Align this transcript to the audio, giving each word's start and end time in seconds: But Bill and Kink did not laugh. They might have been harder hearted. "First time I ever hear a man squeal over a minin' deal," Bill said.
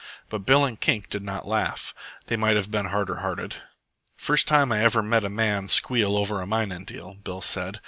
But 0.29 0.47
Bill 0.47 0.65
and 0.65 0.81
Kink 0.81 1.09
did 1.11 1.21
not 1.21 1.47
laugh. 1.47 1.93
They 2.25 2.35
might 2.35 2.55
have 2.55 2.71
been 2.71 2.87
harder 2.87 3.17
hearted. 3.17 3.57
"First 4.17 4.47
time 4.47 4.71
I 4.71 4.83
ever 4.83 5.03
hear 5.03 5.25
a 5.27 5.29
man 5.29 5.67
squeal 5.67 6.17
over 6.17 6.41
a 6.41 6.47
minin' 6.47 6.85
deal," 6.85 7.13
Bill 7.23 7.41
said. 7.41 7.79